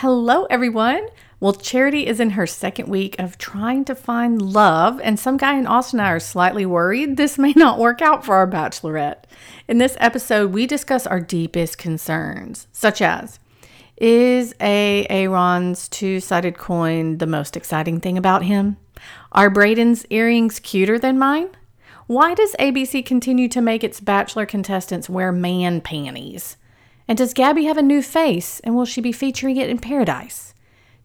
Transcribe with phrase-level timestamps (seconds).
[0.00, 1.08] Hello, everyone.
[1.40, 5.56] Well, Charity is in her second week of trying to find love, and some guy
[5.56, 9.24] in Austin and I are slightly worried this may not work out for our bachelorette.
[9.66, 13.38] In this episode, we discuss our deepest concerns, such as
[13.96, 15.06] Is A.
[15.08, 18.76] Aaron's two sided coin the most exciting thing about him?
[19.32, 21.48] Are Brayden's earrings cuter than mine?
[22.06, 26.58] Why does ABC continue to make its bachelor contestants wear man panties?
[27.08, 30.54] And does Gabby have a new face and will she be featuring it in Paradise?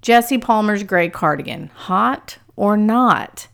[0.02, 3.48] Jesse Palmer's gray cardigan, hot or not?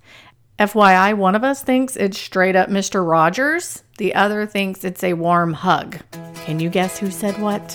[0.57, 3.07] FYI, one of us thinks it's straight up Mr.
[3.07, 5.97] Rogers, the other thinks it's a warm hug.
[6.45, 7.73] Can you guess who said what?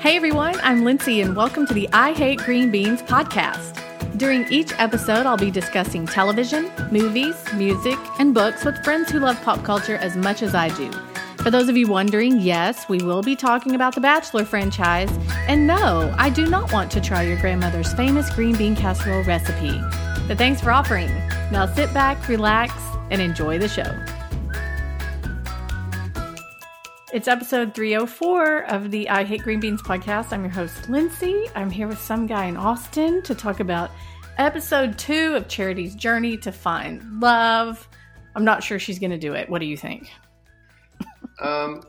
[0.00, 3.82] Hey everyone, I'm Lindsay and welcome to the I Hate Green Beans podcast.
[4.16, 9.40] During each episode, I'll be discussing television, movies, music, and books with friends who love
[9.42, 10.90] pop culture as much as I do.
[11.46, 15.08] For those of you wondering, yes, we will be talking about the Bachelor franchise.
[15.46, 19.80] And no, I do not want to try your grandmother's famous green bean casserole recipe.
[20.26, 21.06] But thanks for offering.
[21.52, 22.74] Now sit back, relax,
[23.12, 23.94] and enjoy the show.
[27.12, 30.32] It's episode 304 of the I Hate Green Beans podcast.
[30.32, 31.44] I'm your host, Lindsay.
[31.54, 33.92] I'm here with some guy in Austin to talk about
[34.36, 37.86] episode two of Charity's journey to find love.
[38.34, 39.48] I'm not sure she's going to do it.
[39.48, 40.10] What do you think?
[41.38, 41.82] Um,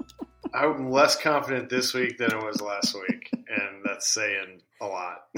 [0.54, 5.24] I'm less confident this week than I was last week, and that's saying a lot.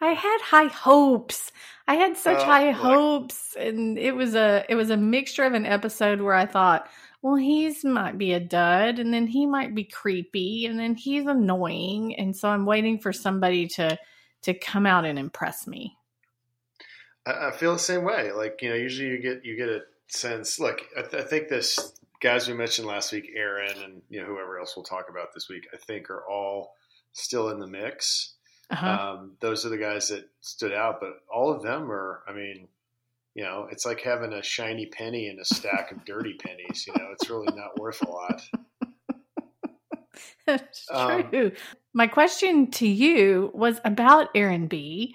[0.00, 1.50] I had high hopes.
[1.86, 5.44] I had such Uh, high like- hopes, and it was a it was a mixture
[5.44, 6.88] of an episode where I thought,
[7.22, 11.26] well, he's might be a dud, and then he might be creepy, and then he's
[11.26, 13.98] annoying, and so I'm waiting for somebody to
[14.42, 15.96] to come out and impress me.
[17.26, 18.30] I, I feel the same way.
[18.32, 20.58] Like you know, usually you get you get a sense.
[20.58, 24.26] Look, I, th- I think this guys we mentioned last week, Aaron, and you know
[24.26, 26.74] whoever else we'll talk about this week, I think are all
[27.12, 28.34] still in the mix.
[28.70, 28.86] Uh-huh.
[29.16, 32.22] Um, those are the guys that stood out, but all of them are.
[32.28, 32.68] I mean,
[33.34, 36.86] you know, it's like having a shiny penny in a stack of dirty pennies.
[36.86, 38.42] You know, it's really not worth a lot.
[40.46, 41.52] That's Um, true.
[41.94, 45.14] My question to you was about Aaron B.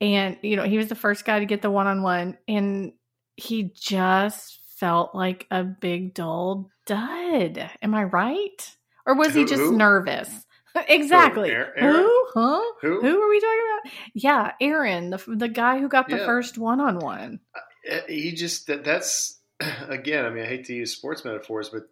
[0.00, 2.92] And, you know, he was the first guy to get the one on one, and
[3.36, 7.70] he just felt like a big, dull dud.
[7.82, 8.76] Am I right?
[9.06, 9.76] Or was he just who?
[9.76, 10.44] nervous?
[10.88, 11.50] exactly.
[11.50, 11.94] Aaron- Aaron?
[11.96, 12.26] Who?
[12.34, 12.62] Huh?
[12.82, 13.00] Who?
[13.00, 13.92] Who are we talking about?
[14.14, 16.26] Yeah, Aaron, the, the guy who got the Yeah.
[16.26, 17.40] first one on one.
[18.08, 19.38] He just that, that's
[19.88, 20.24] again.
[20.24, 21.82] I mean, I hate to use sports metaphors, but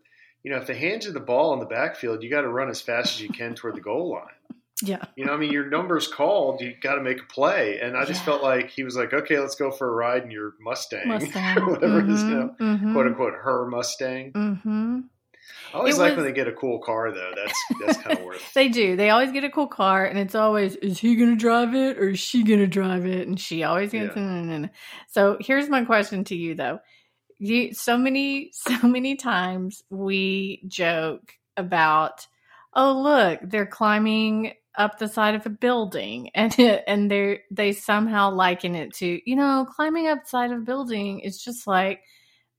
[0.43, 2.69] you know, if they hand you the ball in the backfield, you got to run
[2.71, 4.25] as fast as you can toward the goal line.
[4.83, 5.05] Yeah.
[5.17, 6.61] You know, I mean, your number's called.
[6.61, 8.27] You got to make a play, and I just Yeah.
[8.27, 11.59] felt like he was like, "Okay, let's go for a ride in your Mustang, Mustang.
[11.59, 15.01] or whatever it is, you know, Mhm, quote unquote, her Mustang." hmm
[15.75, 17.33] I always It like was- when they get a cool car, though.
[17.35, 18.53] That's that's kind of worth.
[18.55, 18.95] They do.
[18.97, 21.99] They always get a cool car, and it's always is he going to drive it
[21.99, 23.27] or is she going to drive it?
[23.27, 24.17] And she always gets.
[24.17, 24.67] Yeah.
[25.09, 26.81] So here's my question to you, though.
[27.39, 32.27] You so many so many times we joke about,
[32.75, 38.31] oh look, they're climbing up the side of a building, and and they they somehow
[38.31, 42.03] liken it to you know climbing up the side of a building is just like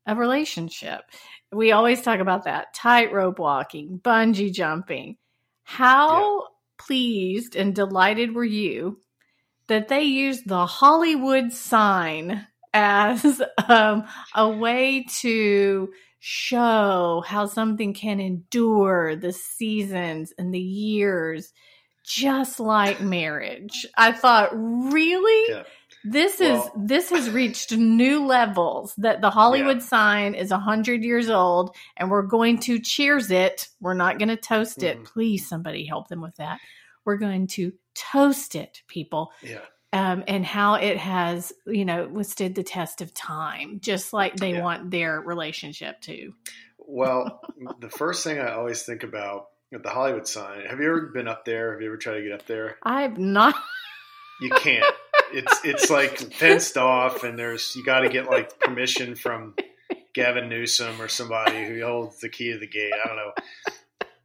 [0.05, 1.01] a relationship.
[1.51, 5.17] We always talk about that tightrope walking, bungee jumping.
[5.63, 6.47] How
[6.77, 8.99] pleased and delighted were you
[9.67, 14.03] that they used the Hollywood sign as um,
[14.35, 21.53] a way to show how something can endure the seasons and the years,
[22.03, 23.85] just like marriage?
[23.97, 25.53] I thought, really?
[25.53, 25.63] Yeah.
[26.05, 31.29] This Well- is this has reached new levels that the Hollywood sign is 100 years
[31.29, 33.69] old and we're going to cheers it.
[33.79, 34.99] We're not going to toast it.
[34.99, 35.05] Mhm.
[35.05, 36.59] Please somebody help them with that.
[37.05, 39.31] We're going to toast it, people.
[39.41, 39.61] Yeah,
[39.93, 44.53] Um, and how it has, you know, withstood the test of time, just like they
[44.55, 44.61] Yeah.
[44.61, 46.33] want their relationship to.
[46.79, 47.39] Well,
[47.79, 50.65] the first thing I always think about at the Hollywood sign.
[50.69, 51.71] Have you ever been up there?
[51.73, 52.77] Have you ever tried to get up there?
[52.83, 53.55] I've not.
[54.41, 54.83] You can't.
[55.31, 59.53] It's it's like fenced off, and there's you got to get like permission from
[60.13, 62.91] Gavin Newsom or somebody who holds the key to the gate.
[62.93, 63.31] I don't know.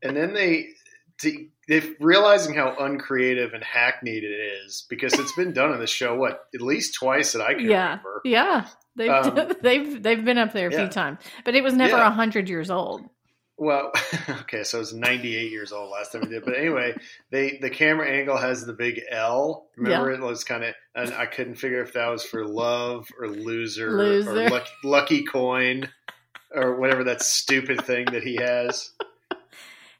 [0.02, 0.70] And then they
[1.18, 5.86] to, they realizing how uncreative and hackneyed it is because it's been done on the
[5.86, 7.88] show what at least twice that I can Yeah.
[7.90, 8.20] remember.
[8.24, 8.66] Yeah,
[8.96, 10.78] they've Um, they've they've been up there a yeah.
[10.78, 12.10] few times, but it was never a Yeah.
[12.12, 13.08] hundred years old.
[13.58, 13.90] Well,
[14.42, 16.44] okay, so it was 98 years old last time we did.
[16.44, 16.94] But anyway,
[17.30, 19.66] they the camera angle has the big L.
[19.76, 23.28] Remember it was kind of, and I couldn't figure if that was for love or
[23.28, 24.30] loser, Loser.
[24.46, 25.88] or lucky, lucky coin
[26.54, 28.92] or whatever that stupid thing that he has.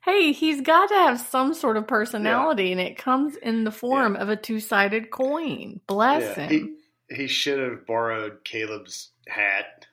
[0.04, 4.14] hey, he's got to have some sort of personality, and it comes in the form
[4.16, 5.80] of a two sided coin.
[5.88, 6.76] Bless Yeah, him.
[7.08, 9.86] he he should have borrowed Caleb's hat.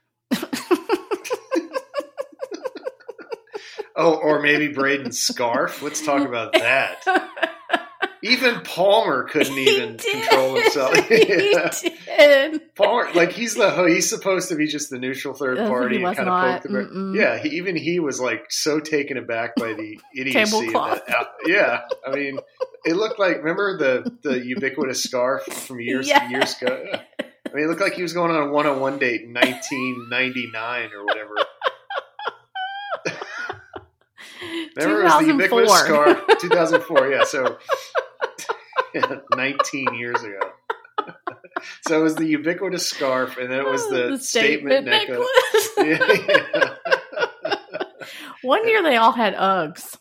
[3.98, 5.82] Oh, or maybe Brayden's scarf.
[5.82, 7.06] Let's talk about that.
[8.24, 10.24] Even Palmer couldn't He even did.
[10.28, 10.96] control himself.
[11.10, 11.72] he Yeah.
[12.18, 12.76] did.
[12.76, 16.16] Palmer, like he's the oh, he's supposed to be just the neutral third party and
[16.16, 16.48] kind not.
[16.48, 17.16] of poke the bear.
[17.16, 20.68] Yeah, he, even he was like so taken aback by the idiocy.
[20.68, 22.40] of that yeah, I mean,
[22.84, 26.32] it looked like remember the the ubiquitous scarf from years Yes.
[26.32, 27.00] years ago.
[27.20, 29.34] I mean, it looked like he was going on a one on one date in
[29.34, 31.36] 1999 or whatever.
[34.76, 36.16] Remember, it was the ubiquitous 2004.
[36.16, 37.10] scarf, 2004.
[37.10, 37.58] Yeah, so
[39.36, 40.40] 19 years ago.
[41.88, 45.28] so it was the ubiquitous scarf, and then it was the, statement, necklace.
[45.78, 46.76] yeah,
[48.42, 49.98] One year they all had Uggs.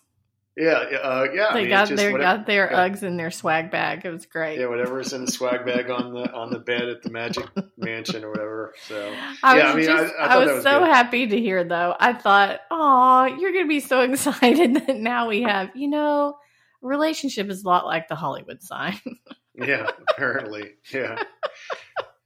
[0.56, 1.47] Yeah, yeah, uh, yeah.
[1.51, 2.89] I They mean, got their whatever- got their yeah.
[2.89, 4.05] Uggs in their swag bag.
[4.05, 4.59] It was great.
[4.61, 7.47] Yeah, whatever's in the swag bag on the on the bed at the Magic
[7.77, 8.75] Mansion or whatever.
[8.87, 9.12] So
[9.43, 10.89] I Yeah, was I mean, just, I- I I, was, was so good.
[10.89, 11.95] happy to hear though.
[11.99, 16.37] I thought, oh, you're gonna be so excited that now we have, you know,
[16.83, 19.01] relationship is a lot like the Hollywood sign.
[19.55, 21.23] yeah, apparently, yeah.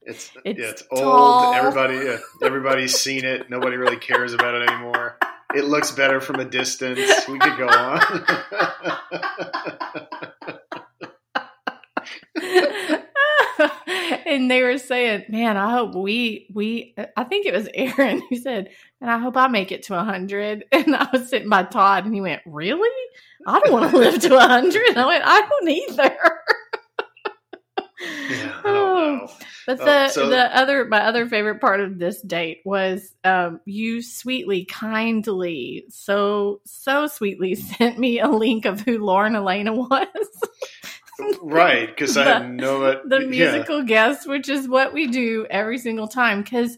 [0.01, 1.45] It's, It's yeah, it's tall.
[1.45, 1.55] old.
[1.55, 3.49] Everybody, yeah, everybody's seen it.
[3.49, 5.17] Nobody really cares about it anymore.
[5.55, 7.27] It looks better from a distance.
[7.27, 7.99] We could go on.
[14.25, 18.35] and they were saying, "Man, I hope we we." I think it was Aaron who
[18.37, 18.69] said,
[19.01, 20.65] "And I hope I make it to hundred.
[20.71, 23.07] And I was sitting by Todd, and he went, "Really?
[23.45, 24.97] I don't want to live to hundred.
[24.97, 26.17] I went, "I don't either."
[27.99, 29.27] yeah, know.
[29.67, 33.59] But Oh, the so- the other my other favorite part of this date was um,
[33.65, 40.07] you sweetly, kindly, so so sweetly sent me a link of who Lauren Alaina was,
[41.41, 43.27] Right, because I The- had no the yeah.
[43.27, 46.41] musical guest, which is what we do every single time.
[46.41, 46.77] Because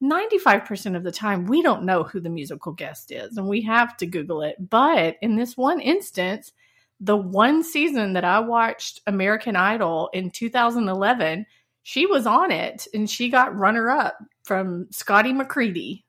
[0.00, 3.48] ninety five percent of the time we don't know who the musical guest is, and
[3.48, 4.56] we have to Google it.
[4.58, 6.52] But in this one instance,
[7.00, 11.46] the one season that I watched American Idol in 2011,
[11.82, 16.02] she was on it and she got runner up from Scotty McCreery.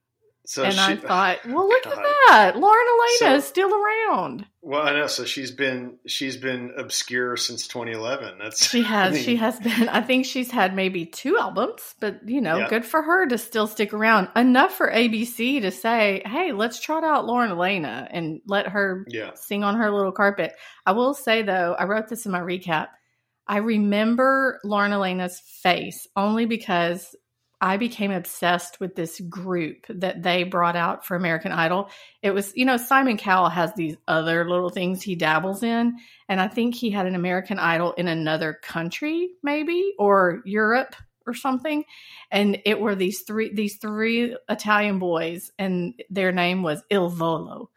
[0.50, 1.92] So and she, I thought, well, look God.
[1.98, 2.54] at that.
[2.58, 4.46] Lauren Alaina So- is still around.
[4.62, 5.08] well, I know.
[5.08, 8.38] So she's been she's been obscure since 2011.
[8.42, 9.12] That's She has.
[9.12, 9.90] I mean, she has been.
[9.90, 12.70] I think she's had maybe two albums, but you know, Yeah.
[12.70, 17.04] good for her to still stick around enough for ABC to say, "Hey, let's trot
[17.04, 20.54] out Lauren Alaina and let her Yeah, sing on her little carpet."
[20.86, 22.88] I will say though, I wrote this in my recap.
[23.50, 27.16] I remember Lauren Alaina's face only because
[27.59, 31.89] I became obsessed with this group that they brought out for American Idol.
[32.21, 35.98] It was, you know, Simon Cowell has these other little things he dabbles in.
[36.30, 40.95] And I think he had an American Idol in another country, maybe, or Europe
[41.25, 41.83] or something.
[42.31, 47.69] And it were these three these three Italian boys, and their name was Il Volo.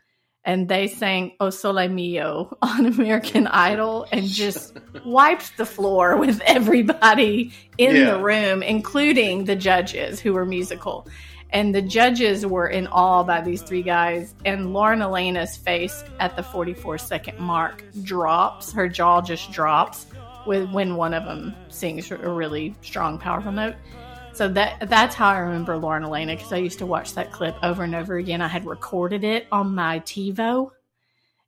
[0.44, 6.40] And they sang O Sole Mio on American Idol and just wiped the floor with
[6.46, 8.12] everybody in Yeah.
[8.12, 11.06] the room, including the judges who were musical.
[11.52, 14.34] And the judges were in awe by these three guys.
[14.44, 18.72] And Lauren Alaina's face at the 44 second mark drops.
[18.72, 20.06] Her jaw just drops
[20.46, 23.74] with when one of them sings a really strong, powerful note.
[24.32, 27.56] So that that's how I remember Lauren Alaina because I used to watch that clip
[27.62, 28.40] over and over again.
[28.40, 30.70] I had recorded it on my TiVo,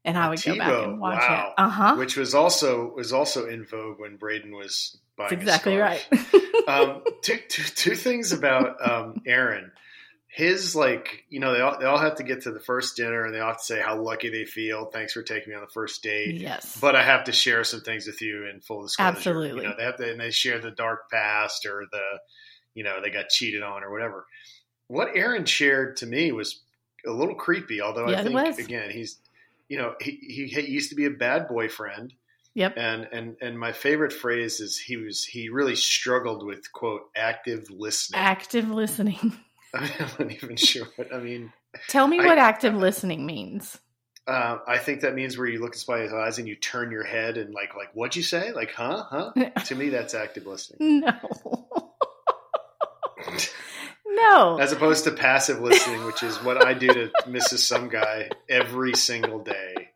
[0.05, 1.55] and I would go back and watch wow.
[1.57, 1.63] it.
[1.63, 1.95] Uh huh.
[1.97, 5.31] which was also was also in vogue when Brayden was buying.
[5.31, 6.07] That's exactly right.
[6.69, 9.73] um, two, two, two things about um, Aaron.
[10.29, 13.25] His like, you know, they all they all have to get to the first dinner,
[13.25, 14.87] and they all have to say how lucky they feel.
[14.87, 16.41] Thanks for taking me on the first date.
[16.41, 16.79] yes.
[16.81, 19.17] But I have to share some things with you in full disclosure.
[19.17, 19.63] Absolutely.
[19.63, 22.01] You know, they have to, and they share the dark past or the,
[22.75, 24.27] you know, they got cheated on or whatever.
[24.89, 26.61] What Aaron shared to me was
[27.07, 27.81] a little creepy.
[27.81, 29.19] Although Yeah, I think again, he's,
[29.69, 32.13] you know, he, he he used to be a bad boyfriend.
[32.55, 32.75] Yep.
[32.77, 37.71] And and and my favorite phrase is he was he really struggled with quote active
[37.71, 38.21] listening.
[38.21, 39.39] Active listening.
[39.75, 39.89] I'm
[40.19, 41.53] not even sure what I mean.
[41.89, 43.79] Tell me I- what active listening means.
[44.25, 47.03] Uh, I think that means where you look in somebody's eyes and you turn your
[47.03, 48.53] head and like like what'd you say?
[48.53, 49.33] Like huh huh?
[49.65, 51.01] to me, that's active listening.
[51.01, 51.67] No.
[54.15, 54.59] No.
[54.59, 57.59] As opposed to passive listening, which is what I do to Mrs.
[57.59, 59.91] Some Guy every single day.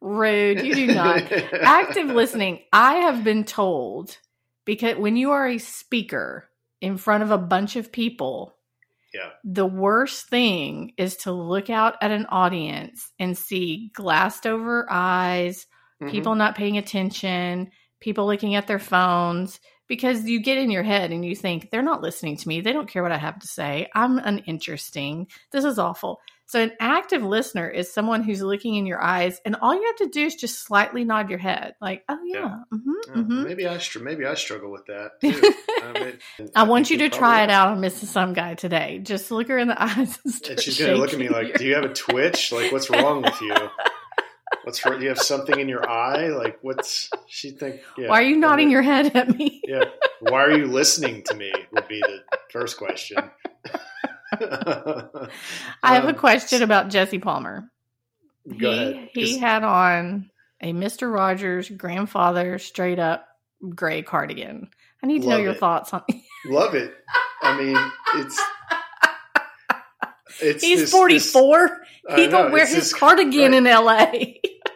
[0.00, 0.62] Rude.
[0.64, 1.32] You do not.
[1.52, 4.18] active listening i have been told
[4.64, 6.48] because when you are a speaker
[6.80, 8.54] in front of a bunch of people
[9.14, 9.30] Yeah.
[9.44, 15.66] The worst thing is to look out at an audience and see glassed over eyes,
[16.02, 16.10] Mhm.
[16.10, 19.58] people not paying attention, people looking at their phones
[19.88, 22.60] because you get in your head and you think they're not listening to me.
[22.60, 23.88] They don't care what I have to say.
[23.94, 25.28] I'm uninteresting.
[25.52, 26.20] This is awful.
[26.48, 29.96] So an active listener is someone who's looking in your eyes and all you have
[29.96, 32.38] to do is just slightly nod your head like, "Oh yeah.
[32.38, 32.56] Yeah.
[32.72, 35.10] mhm, Yeah, mhm." Maybe I str- maybe I struggle with that.
[35.20, 35.52] Too.
[35.82, 36.16] I,
[36.54, 38.06] I want you to try it out on Mrs.
[38.06, 39.00] Some Guy today.
[39.02, 41.56] Just look her in the eyes and, And she's gonna look at me like, your-
[41.56, 42.52] "Do you have a twitch?
[42.52, 43.52] Like, what's wrong with you?
[44.64, 44.96] What's wrong?
[44.98, 46.28] Do you have something in your eye?
[46.28, 47.80] Like, what's she think?
[47.98, 48.08] Yeah.
[48.08, 49.60] Why are you nodding your head at me?
[49.64, 49.84] Yeah.
[50.20, 51.52] Why are you listening to me?
[51.72, 53.18] Would be the first question.
[54.32, 55.28] I
[55.94, 57.70] have a Um, question about Jesse Palmer.
[58.58, 59.08] Go he ahead.
[59.12, 61.12] he had on a Mr.
[61.12, 63.26] Rogers grandfather straight up
[63.74, 64.68] gray cardigan.
[65.02, 65.58] I need to know your it.
[65.58, 66.02] thoughts on
[66.46, 66.94] Love it.
[67.42, 67.76] I mean,
[68.16, 68.40] it's.
[70.40, 71.82] It's He's this- 44.
[72.08, 73.54] This- I He know, don't wear his cardigan right.
[73.54, 74.06] in LA.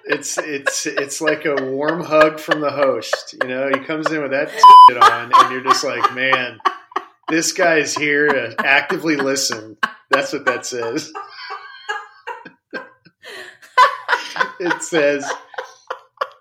[0.06, 3.34] It's it's it's like a warm hug from the host.
[3.42, 4.50] You know, he comes in with that
[4.88, 6.58] shit on, and you're just like, man,
[7.28, 9.76] this guy is here to actively listen.
[10.10, 11.12] That's what that says.
[14.58, 15.30] it says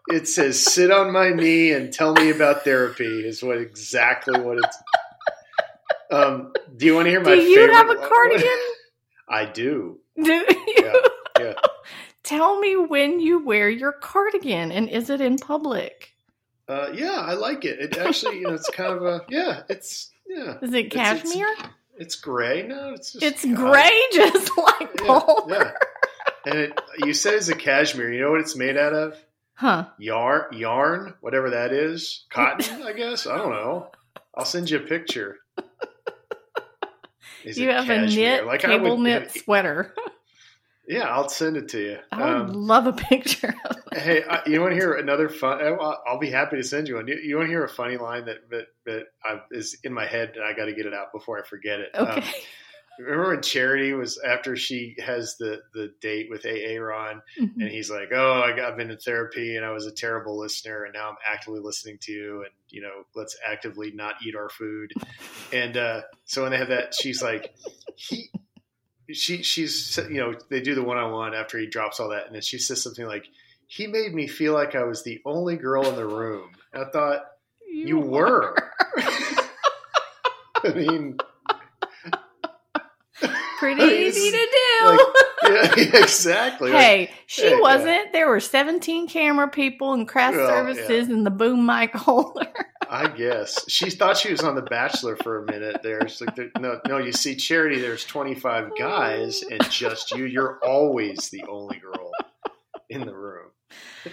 [0.08, 4.58] it says sit on my knee and tell me about therapy is what exactly what
[4.58, 4.78] it's
[6.12, 8.50] um do you want to hear my Do you favorite have a cardigan?
[9.28, 10.46] i do Do you?
[10.78, 10.94] Yeah,
[11.40, 11.54] yeah.
[12.24, 16.12] Tell me when you wear your cardigan and is it in public?
[16.68, 20.12] uh yeah i like it it actually you know it's kind of a yeah it's
[20.28, 21.56] yeah Is it It's- it's- cashmere?
[21.98, 25.56] it's gray no it's just It's, gray, just like yeah, Palmer.
[25.56, 25.72] yeah.
[26.46, 29.16] and it you said it's a cashmere you know what it's made out of
[29.56, 29.88] Huh.
[29.98, 33.88] yarn yarn whatever that is cotton i guess i don't know
[34.36, 35.38] i'll send you a picture
[37.44, 38.06] Is you have cashmere?
[38.06, 39.94] a knit, Like, cable would- knit sweater.
[40.88, 44.60] yeah i'll send it to you I would Um, love a picture of hey you
[44.60, 47.36] want to hear another fun I'll, I'll be happy to send you one you, you
[47.38, 50.44] want to hear a funny line that that, that I, is in my head and
[50.44, 52.32] i got to get it out before i forget it Um, Okay.
[53.00, 57.54] Remember when charity was after she has the the date with aa ron Mhm.
[57.60, 60.38] and he's like, "Oh, I got, I've been in therapy, and I was a terrible
[60.38, 64.36] listener, and now I'm actively listening to you, and you know, let's actively not eat
[64.36, 64.94] our food."
[65.52, 67.54] And uh, so when they have that, she's like,
[67.96, 68.30] "He."
[69.12, 72.28] She she's you know they do the one on one after he drops all that
[72.28, 73.26] and then she says something like
[73.66, 76.52] he made me feel like I was the only girl in the room.
[76.74, 77.24] And I thought
[77.68, 78.56] you were.
[80.64, 81.18] I mean,
[83.60, 84.86] Pretty easy to do.
[84.88, 85.00] like,
[85.44, 86.72] yeah, yeah, exactly.
[86.72, 87.60] Like, hey, she yeah, yeah.
[87.62, 88.14] wasn't.
[88.14, 92.48] There were 17 camera people and craft Well, services and the boom mic holder.
[92.90, 95.82] I guess she thought she was on The Bachelor for a minute.
[95.84, 96.98] There, it's like there, no, no.
[96.98, 100.26] You see, Charity, there's 25 guys and just you.
[100.26, 102.12] You're always the only girl
[102.90, 103.52] in the room.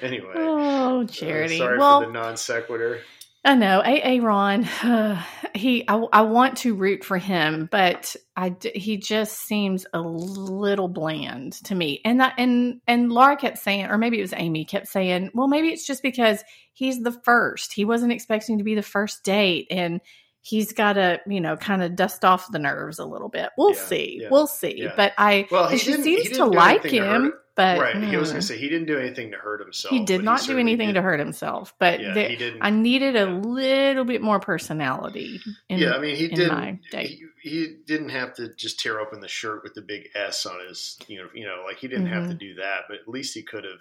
[0.03, 1.57] Anyway, Oh, uh, charity.
[1.57, 3.01] sorry well, for the non sequitur.
[3.47, 4.65] I know AA Ron.
[5.55, 10.89] he, I, I want to root for him, but I he just seems a little
[10.89, 12.01] bland to me.
[12.05, 15.47] And that and and Laura kept saying, or maybe it was Amy kept saying, well,
[15.47, 17.73] maybe it's just because he's the first.
[17.73, 20.01] He wasn't expecting to be the first date, and
[20.41, 23.51] he's got to you know kind of dust off the nerves a little bit.
[23.57, 24.19] We'll Yeah, see.
[24.23, 24.75] yeah, We'll see.
[24.83, 24.93] yeah.
[24.97, 27.33] But I, Well, he she seems to like him.
[27.57, 27.97] But right.
[28.05, 29.91] He was going to say he didn't do anything to hurt himself.
[29.91, 31.75] he did not do certainly anything to hurt himself.
[31.79, 32.61] But Yeah, there, he didn't.
[32.63, 33.41] I needed a yeah.
[33.41, 35.41] little bit more personality.
[35.71, 36.81] In, yeah, I mean, he didn't.
[36.93, 40.61] He, he didn't have to just tear open the shirt with the big S on
[40.69, 40.99] his.
[41.09, 42.39] You know, you know, like he didn't have to Mm-hmm.
[42.39, 42.83] do that.
[42.89, 43.81] But at least he could have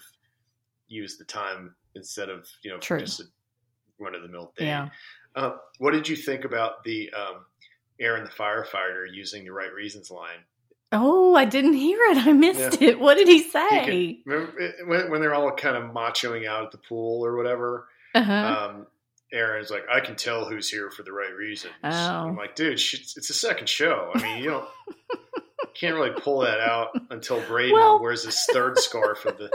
[0.88, 3.00] used the time instead of you know True.
[3.00, 3.24] just a
[4.00, 4.68] run of the mill thing.
[4.68, 4.90] Yeah.
[5.36, 7.46] Uh, what did you think about the um,
[8.00, 10.40] Aaron the firefighter using the right reasons line?
[10.98, 12.26] Oh, I didn't hear it.
[12.26, 13.00] I missed it.
[13.00, 14.22] What did he say?
[14.26, 17.88] Remember it- when, when they're all kind of machoing out at the pool or whatever?
[18.14, 18.34] uh-huh.
[18.74, 18.88] Um,
[19.34, 21.74] Aaron's like, I can tell who's here for the right reasons.
[21.84, 21.90] Oh.
[21.90, 24.12] I'm like, dude, it's a second show.
[24.16, 24.66] I mean, you don't
[25.74, 29.52] can't really pull that out until Brayden Well- wears his third scarf of the.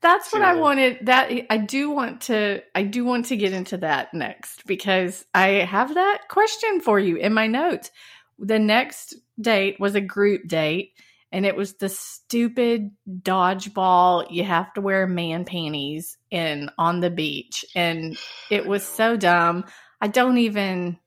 [0.00, 1.06] That's what I- wanted.
[1.06, 2.62] That I do want to.
[2.74, 7.16] I do want to get into that next because I have that question for you
[7.16, 7.90] in my notes.
[8.38, 10.92] The next date was a group date,
[11.30, 14.30] and it was the stupid dodgeball.
[14.30, 18.16] You have to wear man panties in on the beach, and
[18.50, 19.64] it was so dumb.
[20.00, 20.98] I don't even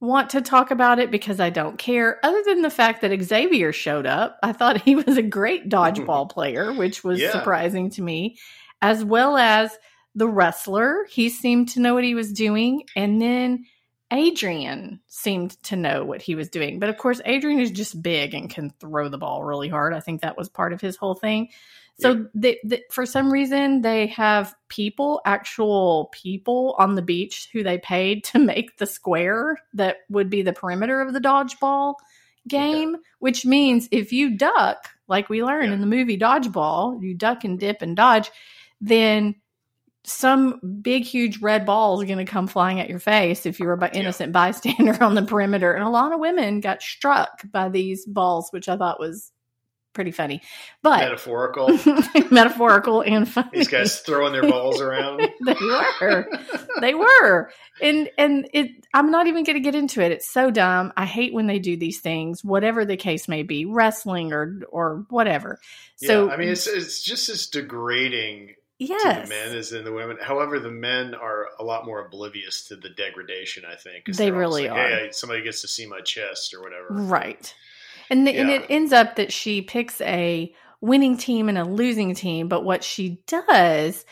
[0.00, 2.18] want to talk about it because I don't care.
[2.22, 6.30] Other than the fact that Xavier showed up, I thought he was a great dodgeball
[6.30, 7.32] player, which was Yeah.
[7.32, 8.36] surprising to me,
[8.82, 9.76] as well as
[10.14, 11.06] the wrestler.
[11.10, 12.84] He seemed to know what he was doing.
[12.94, 13.64] And then
[14.12, 16.78] Adrian seemed to know what he was doing.
[16.78, 19.92] But of course, Adrian is just big and can throw the ball really hard.
[19.92, 21.48] I think that was part of his whole thing.
[21.98, 22.22] So Yeah.
[22.34, 27.78] they, they, for some reason, they have people, actual people on the beach who they
[27.78, 31.94] paid to make the square that would be the perimeter of the dodgeball
[32.46, 35.72] game, which means if you duck, like we learn Yeah.
[35.72, 38.30] in the movie Dodgeball, you duck and dip and dodge,
[38.80, 39.34] then
[40.06, 43.74] some big, huge red ball is going to come flying at your face if you're
[43.74, 44.00] an Yeah.
[44.00, 45.72] innocent bystander on the perimeter.
[45.72, 49.32] And a lot of women got struck by these balls, which I thought was
[49.94, 50.42] pretty funny.
[50.82, 51.68] But Metaphorical.
[52.30, 53.48] metaphorical and funny.
[53.54, 55.20] These guys throwing their balls around.
[55.44, 56.28] they were.
[56.80, 57.50] They were.
[57.80, 60.12] And and it I'm not even going to get into it.
[60.12, 60.92] It's so dumb.
[60.96, 65.06] I hate when they do these things, whatever the case may be, wrestling or or
[65.08, 65.58] whatever.
[65.96, 69.28] So yeah, I mean, it's it's just as degrading yes.
[69.28, 70.18] the men as in the women.
[70.20, 73.64] However, the men are a lot more oblivious to the degradation.
[73.70, 74.06] I think.
[74.06, 74.88] They really like, are.
[74.88, 76.88] Hey, somebody gets to see my chest or whatever.
[76.90, 77.54] Right.
[78.08, 82.14] And, the, and it ends up that she picks a winning team and a losing
[82.14, 82.48] team.
[82.48, 84.04] But what she does,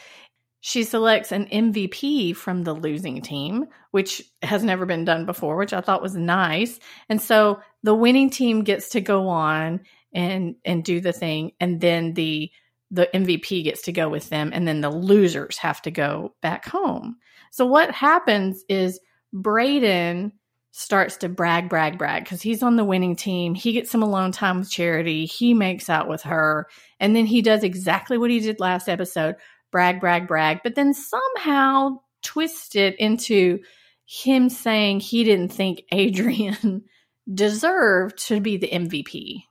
[0.60, 5.72] she selects an MVP from the losing team, which has never been done before, which
[5.72, 6.78] I thought was nice.
[7.08, 9.80] And so the winning team gets to go on
[10.12, 12.50] and and do the thing, and then the
[12.90, 16.66] the MVP gets to go with them, and then the losers have to go back
[16.66, 17.16] home.
[17.50, 19.00] So what happens is
[19.34, 20.32] Brayden
[20.76, 23.54] starts to brag, brag, brag because he's on the winning team.
[23.54, 25.24] He gets some alone time with Charity.
[25.24, 26.66] He makes out with her.
[26.98, 29.36] And then he does exactly what he did last episode
[29.70, 30.60] brag, brag, brag.
[30.64, 33.60] But then somehow twist it into
[34.04, 36.84] him saying he didn't think Adrian
[37.32, 39.44] deserved to be the MVP.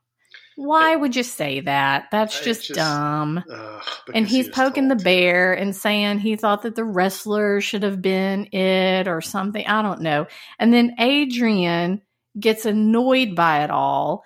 [0.55, 2.05] Why would you say that?
[2.11, 3.43] That's just, just- dumb
[4.13, 7.61] and because he he's poking the told bear and saying he thought that the wrestler
[7.61, 9.65] should have been it or something.
[9.65, 10.27] I don't know.
[10.59, 12.01] And then Adrian
[12.39, 14.23] gets annoyed by it all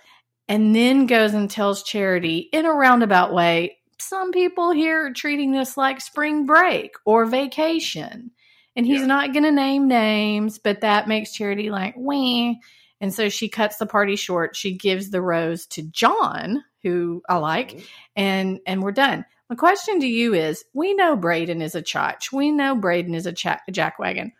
[0.47, 5.51] and then goes and tells Charity in a roundabout way some people here are treating
[5.51, 8.31] this like spring break or vacation.
[8.75, 9.07] And he's Yeah.
[9.07, 12.53] not going to name names, but that makes Charity like, wah.
[12.99, 14.55] And so she cuts the party short.
[14.55, 17.83] She gives the rose to John, who I like Mhm.
[18.15, 19.25] and and we're done.
[19.49, 22.31] My question to you is: We know Brayden is a chotch.
[22.33, 24.31] We know Brayden is a cha- jackwagon,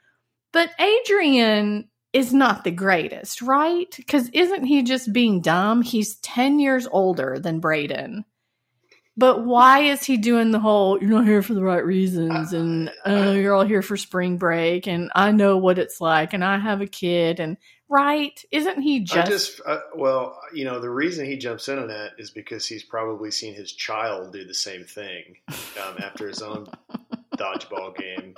[0.51, 3.93] but Adrian is not the greatest, right?
[3.95, 5.81] Because isn't he just being dumb?
[5.81, 8.23] He's ten years older than Brayden.
[9.19, 12.91] But why is he doing the whole "you're not here for the right reasons" and
[13.05, 16.57] uh, you're all here for spring break and I know what it's like and I
[16.59, 17.57] have a kid and
[17.89, 18.43] right?
[18.51, 21.87] Isn't he I just, just, uh, well, you know, the reason he jumps in on
[21.87, 25.37] that is because he's probably seen his child do the same thing
[25.81, 26.67] um, after his own
[27.39, 28.35] dodgeball game,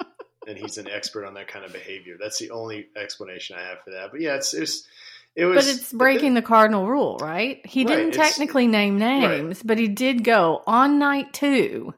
[0.48, 2.18] and he's an expert on that kind of behavior.
[2.20, 4.12] That's the only explanation I have for that.
[4.12, 4.88] But yeah, it's, it's
[5.36, 7.66] it was, But it's breaking the cardinal rule, right?
[7.66, 11.94] He Right, didn't technically name names, but he did go on night two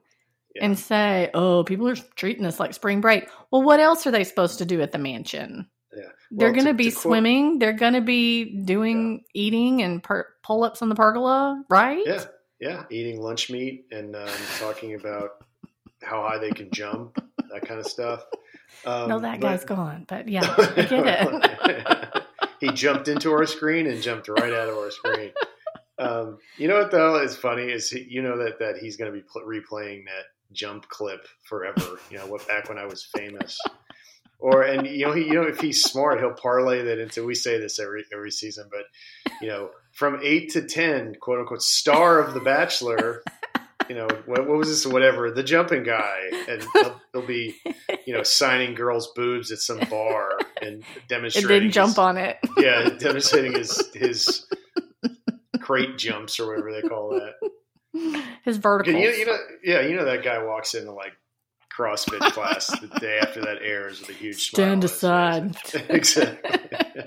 [0.56, 0.66] Yeah.
[0.66, 4.24] and say, "Oh, people are treating us like spring break." Well, what else are they
[4.24, 5.68] supposed to do at the mansion?
[5.96, 6.04] Yeah.
[6.32, 7.60] They're going to be to quote- swimming.
[7.60, 12.02] They're going to be doing eating and per- pull ups on the pergola, right?
[12.06, 12.24] Yeah,
[12.60, 15.32] yeah, eating lunch meat and um, talking about
[16.02, 17.18] how high they can jump,
[17.52, 18.24] that kind of stuff.
[18.86, 22.24] Um, no, that but- guy's gone, but yeah, I get it.
[22.60, 25.32] he jumped into our screen and jumped right out of our screen.
[26.00, 29.12] Um, you know what though is funny is he, you know that that he's going
[29.12, 32.00] to be pl- replaying that jump clip forever.
[32.10, 33.60] You know what back when I was famous.
[34.42, 37.36] Or and you know he you know if he's smart he'll parlay that into we
[37.36, 38.84] say this every every season but
[39.40, 43.22] you know from eight to ten quote unquote star of the Bachelor
[43.88, 47.56] you know what, what was this whatever the jumping guy and he'll, he'll be
[48.08, 52.38] you know signing girls boobs at some bar and It demonstrating jump his- on it.
[52.58, 54.48] yeah, demonstrating his his
[55.62, 58.24] crate jumps or whatever they call that.
[58.44, 58.94] His vertical.
[59.00, 61.14] You, you know, yeah, you know that guy walks into like
[61.76, 65.56] CrossFit class the day after that airs with a huge Stand aside.
[65.90, 66.60] exactly.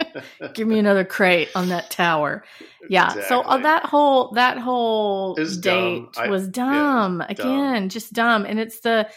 [0.55, 2.44] Give me another crate on that tower.
[2.88, 3.09] Yeah.
[3.29, 6.31] So uh, that whole that whole was date dumb.
[6.31, 7.20] Was yeah, dumb.
[7.22, 7.88] it was Again, dumb.
[7.88, 8.44] just dumb.
[8.46, 9.09] And it's the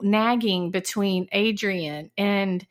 [0.00, 2.66] nagging between Adrian and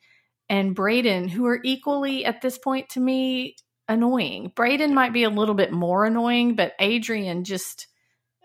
[0.48, 3.56] and Brayden, who are equally at this point to me
[3.88, 4.52] annoying.
[4.54, 7.86] Brayden might be a little bit more annoying, but Adrian just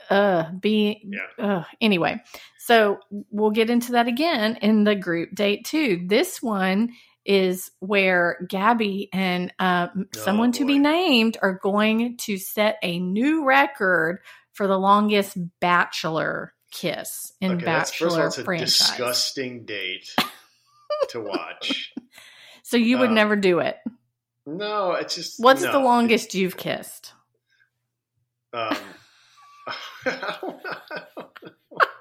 [0.10, 1.46] uh being Yeah.
[1.46, 2.22] uh anyway.
[2.68, 3.00] So
[3.32, 6.04] we'll get into that again in the group date too.
[6.06, 6.92] This one
[7.24, 13.00] is where Gabby and uh, someone to be Oh, named are going to set a
[13.00, 14.20] new record
[14.52, 18.78] for the longest Bachelor kiss in Okay, that's, first Bachelor it's a franchise.
[18.78, 20.14] disgusting date
[21.12, 21.94] to watch.
[22.64, 23.78] So you would Um, never do it.
[24.46, 25.72] No, it's just What's no.
[25.72, 27.14] the longest you've kissed?
[28.52, 28.76] Um,
[30.06, 31.30] I don't know.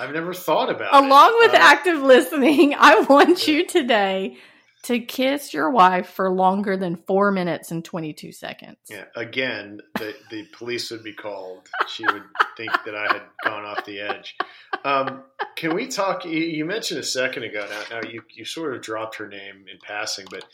[0.00, 1.06] I've never thought about it.
[1.06, 4.38] Along with Uh, active listening, I want you today
[4.84, 8.78] to kiss your wife for longer than four minutes and 22 seconds.
[8.88, 11.68] Yeah, again, the the police would be called.
[11.86, 12.22] She would
[12.56, 14.36] think that I had gone off the edge.
[14.82, 16.24] Um, can we talk?
[16.24, 17.66] You, you mentioned a second ago.
[17.68, 20.44] Now, now you you sort of dropped her name in passing, but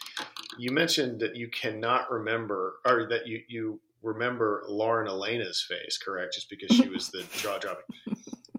[0.58, 6.34] you mentioned that you cannot remember, or that you you remember Lauren Alaina's face, correct?
[6.34, 7.84] Just because she was the jaw dropping.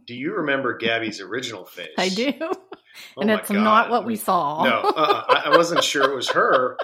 [0.07, 1.89] Do you remember Gabby's original face?
[1.97, 2.33] I do.
[2.41, 2.53] Oh
[3.21, 3.63] and it's God.
[3.63, 4.63] not what we saw.
[4.63, 5.23] No, uh-uh.
[5.27, 6.77] I, I wasn't sure it was her.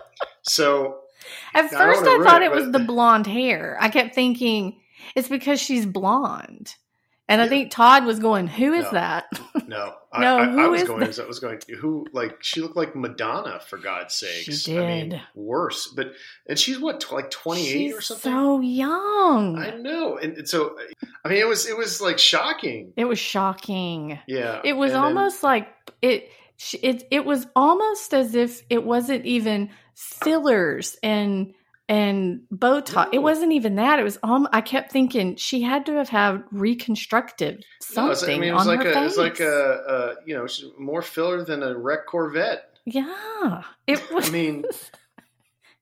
[0.43, 0.99] So
[1.53, 3.77] At first, wanna I, thought it, it was the blonde hair.
[3.81, 4.79] I kept thinking
[5.15, 6.75] it's because she's blonde.
[7.29, 8.91] And I think Todd was going, Who is No.
[8.91, 9.25] that?
[9.67, 10.99] No, No, I, I, I was going.
[10.99, 11.17] that?
[11.19, 11.59] I was going.
[11.79, 14.61] Who like she looked like Madonna for God's sakes.
[14.61, 15.21] She I mean, did.
[15.33, 15.87] worse.
[15.87, 16.13] But
[16.47, 18.31] and she's what tw- like twenty eight or something.
[18.31, 19.57] so young.
[19.57, 20.77] I know, and, and so
[21.25, 22.93] I mean, it was it was like shocking.
[22.97, 24.19] it was shocking.
[24.27, 25.69] Yeah, It was and then- almost like
[26.01, 26.29] it.
[26.81, 31.53] It it was almost as if it wasn't even fillers and
[31.89, 33.09] and Botox.
[33.11, 33.99] It wasn't even that.
[33.99, 34.17] It was.
[34.23, 37.57] Um, I kept thinking she had to have had reconstructive
[37.95, 39.01] No, something I mean, it on like her a face.
[39.01, 39.45] it was like a,
[39.87, 40.47] a you know
[40.79, 42.77] more filler than a wreck Corvette.
[42.85, 43.63] yeah.
[43.87, 44.29] It was.
[44.29, 44.63] I mean,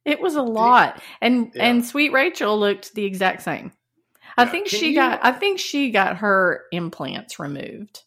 [0.06, 1.66] it was a lot, and Yeah.
[1.66, 3.72] and Sweet Rachel looked the exact same.
[4.38, 4.50] I Yeah.
[4.50, 5.20] think Can she you- got.
[5.24, 8.02] I think she got her implants removed.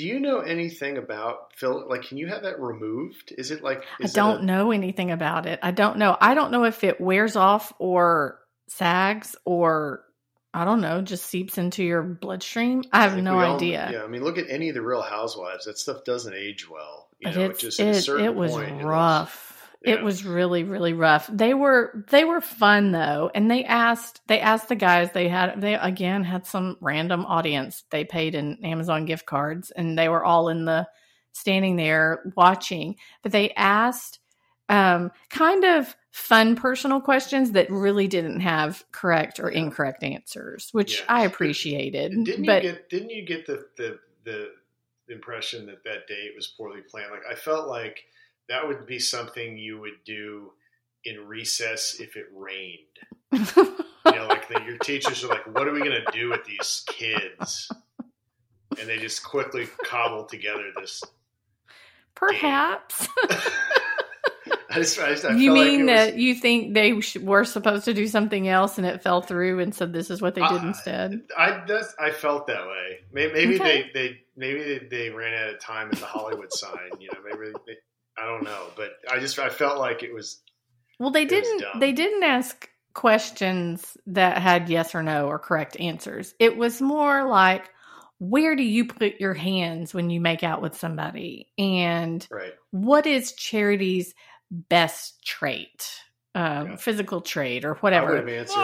[0.00, 1.86] Do you know anything about fill?
[1.88, 3.34] Like, can you have that removed?
[3.36, 3.84] Is it like?
[4.02, 5.60] I don't a- know anything about it.
[5.62, 6.16] I don't know.
[6.18, 10.02] I don't know if it wears off or sags or
[10.54, 12.82] I don't know, just seeps into your bloodstream.
[12.92, 13.88] I have think no all- idea.
[13.92, 15.66] yeah, I mean, look at any of the Real Housewives.
[15.66, 17.08] That stuff doesn't age well.
[17.20, 18.82] You But know, it just it, certain it was point,
[19.84, 19.94] rough.
[19.94, 20.04] It yeah.
[20.04, 21.28] was really really rough.
[21.32, 25.60] They were they were fun though, and they asked they asked the guys they had
[25.60, 30.24] they again had some random audience they paid in Amazon gift cards, and they were
[30.24, 30.88] all in the
[31.32, 32.96] standing there watching.
[33.22, 34.18] But they asked
[34.68, 41.00] um, kind of fun personal questions that really didn't have correct or incorrect answers, which
[41.00, 41.04] Yeah.
[41.08, 42.24] I appreciated.
[42.24, 42.88] Didn't but you get?
[42.88, 44.50] Didn't you get the the the
[45.08, 47.10] impression that that date was poorly planned?
[47.10, 48.04] Like I felt like
[48.50, 50.52] that would be something you would do
[51.04, 52.78] in recess if it rained.
[53.32, 56.44] You know, like the, your teachers are like, "What are we going to do with
[56.44, 57.70] these kids?"
[58.78, 61.02] And they just quickly cobble together this.
[62.14, 63.08] perhaps.
[64.72, 67.44] I just, I just I you mean like that was, you think they sh- were
[67.44, 70.46] supposed to do something else and it fell through and so this is what they
[70.46, 73.00] did instead I that's, I felt that way.
[73.12, 73.90] Maybe, maybe Okay.
[73.92, 76.90] they, they maybe they, they ran out of time at the Hollywood sign.
[77.00, 77.74] You know, maybe they,
[78.20, 80.40] I don't know, but I just I felt like it was
[80.98, 86.34] well they didn't they didn't ask questions that had yes or no or correct answers
[86.40, 87.70] it was more like
[88.18, 92.52] where do you put your hands when you make out with somebody and right.
[92.72, 94.12] what is charity's
[94.50, 96.00] best trait
[96.34, 96.76] um, Yeah.
[96.76, 98.56] physical trait or I would whatever have answered.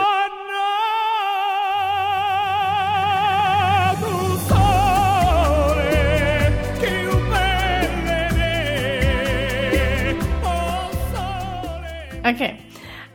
[12.27, 12.61] Okay.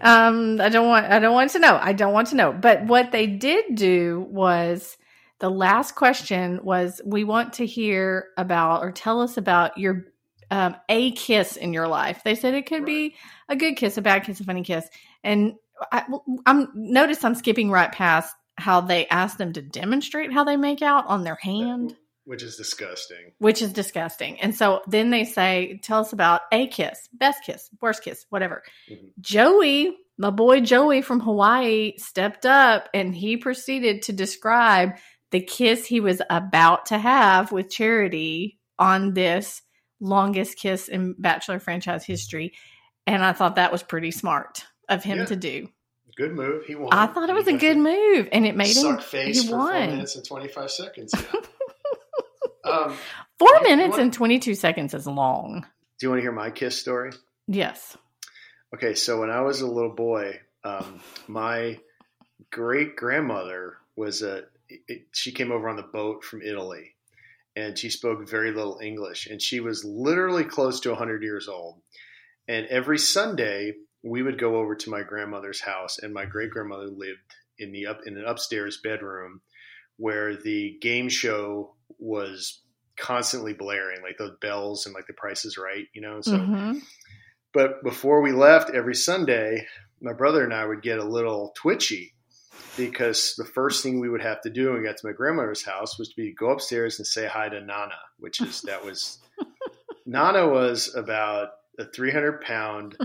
[0.02, 1.78] Um, I don't want I don't want to know.
[1.80, 2.54] I don't want to know.
[2.54, 4.98] But what they did do was
[5.40, 10.06] the last question was we want to hear about or tell us about your
[10.50, 12.24] um, a kiss in your life.
[12.24, 13.16] They said it could be
[13.48, 14.88] a good kiss, a bad kiss, a funny kiss.
[15.24, 15.54] And
[15.92, 16.04] I,
[16.46, 20.82] I'm notice I'm skipping right past how they asked them to demonstrate how they make
[20.82, 21.96] out on their hand
[22.26, 23.32] which is disgusting.
[23.40, 24.40] which is disgusting.
[24.42, 28.64] And so then they say, tell us about a kiss, best kiss, worst kiss, whatever.
[28.90, 29.10] Mhm.
[29.20, 34.92] Joey, my boy Joey from Hawaii, stepped up and he proceeded to describe
[35.32, 39.62] the kiss he was about to have with Charity on this
[40.00, 42.54] longest kiss in Bachelor franchise history.
[43.08, 45.26] And I thought that was pretty smart of him Yeah.
[45.26, 45.70] to do.
[46.18, 46.66] Good move.
[46.66, 46.90] He won.
[46.92, 49.48] I thought it was He a good move and it made him Suck face he
[49.48, 49.90] for four won.
[49.92, 51.14] minutes and twenty five seconds.
[51.16, 51.40] Yeah.
[52.66, 52.96] um,
[53.40, 55.66] Four minutes want- and 22 seconds is long.
[56.00, 57.12] do you want to hear my kiss story?
[57.48, 57.98] Yes.
[58.74, 61.80] Okay, so when I was a little boy, um, my
[62.52, 64.44] great grandmother was a.
[64.70, 66.96] It, she came over on the boat from Italy,
[67.56, 71.82] and she spoke very little English, and she was literally close to hundred years old.
[72.48, 76.88] And every Sunday, we would go over to my grandmother's house, and my great grandmother
[76.88, 77.20] lived
[77.60, 79.42] in the up in an upstairs bedroom
[79.98, 82.62] where the game show was
[82.98, 86.22] constantly blaring, like those bells and like The Price is Right, you know.
[86.22, 86.82] So Mhm.
[87.54, 89.68] But before we left every Sunday,
[90.02, 92.14] my brother and I would get a little twitchy
[92.78, 95.64] because the first thing we would have to do when we got to my grandmother's
[95.64, 99.20] house was to be go upstairs and say hi to Nana, which is that was
[100.06, 102.98] Nana was about a 300 pound,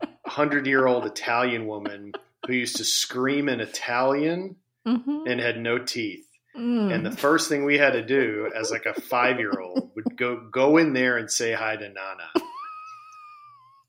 [0.00, 2.12] 100 year old Italian woman
[2.46, 5.30] who used to scream in Italian Mhm.
[5.30, 6.26] and had no teeth.
[6.56, 6.94] Mm.
[6.94, 10.16] And the first thing we had to do as like a five year old would
[10.16, 12.30] go go in there and say hi to Nana.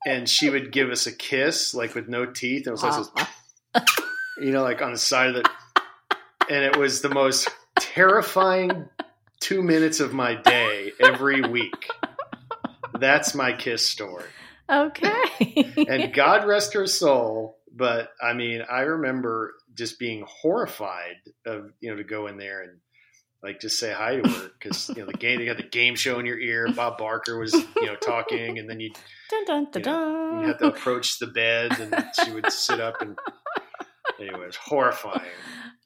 [0.07, 2.67] And she would give us a kiss, like with no teeth.
[2.67, 3.27] And it was like
[3.73, 3.83] this,
[4.39, 5.49] you know, like on the side of the
[6.49, 7.49] and it was the most
[7.79, 8.87] terrifying
[9.39, 11.89] two minutes of my day every week.
[12.99, 14.25] That's my kiss story.
[14.69, 15.73] okay.
[15.87, 21.89] And God rest her soul, but I mean, I remember just being horrified of you
[21.89, 22.79] know to go in there and
[23.43, 25.95] like just say hi to her because you know the game they got the game
[25.95, 26.67] show in your ear.
[26.75, 28.91] Bob Barker was you know talking, and then you
[29.29, 32.79] dun, dun, dun, you, know, you had to approach the bed, and she would sit
[32.79, 33.17] up and
[34.19, 35.29] anyway, it was horrifying.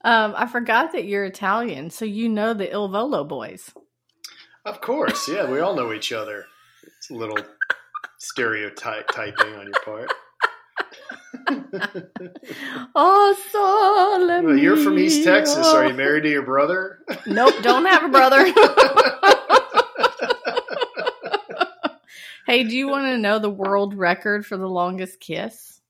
[0.02, 3.70] Um, I forgot that you're Italian, so you know the Il Volo boys.
[4.64, 6.46] Of course, yeah, we all know each other.
[6.82, 7.38] It's a little
[8.18, 10.10] stereotyping on your part.
[12.94, 15.24] Oh, sole Well, you're from East.
[15.24, 15.66] Texas.
[15.66, 17.00] Are you married to your brother?
[17.26, 18.44] Nope, don't have a brother.
[22.46, 25.80] hey, do you want to know the world record for the longest kiss?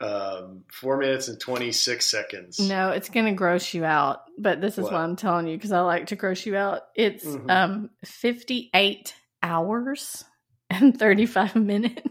[0.00, 2.58] um, four minutes and 26 seconds.
[2.58, 4.94] No, it's going to gross you out, but this is What?
[4.94, 6.82] what I'm telling you because I like to gross you out.
[6.96, 7.48] It's Mhm.
[7.48, 10.24] um 58 hours
[10.70, 12.02] and 35 minutes.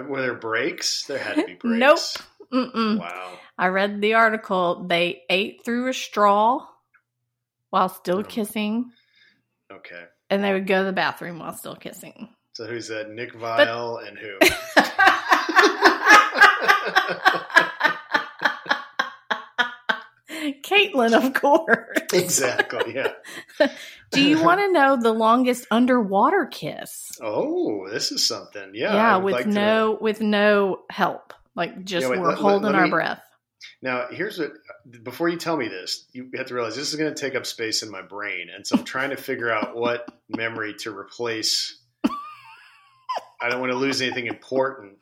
[0.00, 1.04] Uh, Were there breaks?
[1.06, 1.78] There had to be breaks.
[1.78, 1.98] Nope.
[2.52, 2.98] Mm-mm.
[3.00, 3.38] Wow.
[3.58, 4.84] I read the article.
[4.88, 6.66] They ate through a straw
[7.70, 8.24] while still Oh.
[8.24, 8.92] kissing,
[9.72, 10.04] Okay.
[10.30, 12.28] and they would go to the bathroom while still kissing.
[12.52, 13.10] So who's that?
[13.10, 14.38] Nick Viall and who?
[20.52, 21.98] Kaitlyn, of course.
[22.12, 22.94] exactly.
[22.94, 23.12] Yeah.
[24.12, 27.10] Do you want to know the longest underwater kiss?
[27.22, 28.70] Oh, this is something.
[28.74, 28.94] Yeah.
[28.94, 31.32] Yeah, with like no with no help.
[31.54, 33.22] Like just Yeah, wait, we're let- let- holding let our me- breath.
[33.82, 34.52] Now, here's what.
[35.02, 37.44] Before you tell me this, you have to realize this is going to take up
[37.46, 41.78] space in my brain, and so I'm trying to figure out what memory to replace.
[43.40, 44.98] I don't want to lose anything important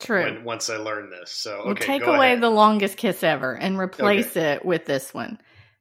[0.00, 0.24] True.
[0.24, 1.30] when, once I learn this.
[1.30, 2.40] So, we'll take away ahead.
[2.40, 5.38] the longest kiss ever and replace it with this one.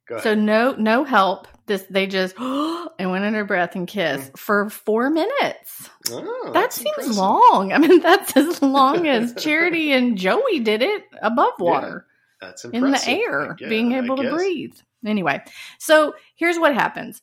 [0.07, 0.23] Go ahead.
[0.23, 1.47] So no no help.
[1.65, 3.93] This they just and went under breath and hmm.
[3.93, 5.89] kiss for four minutes.
[6.09, 7.15] Oh, that seems impressive.
[7.15, 7.71] long.
[7.71, 12.05] I mean, that's as long as Charity and Joey did it above Yeah, water
[12.41, 14.75] That's in the air, guess- being able to breathe.
[15.05, 15.41] Anyway,
[15.79, 17.21] so here's what happens.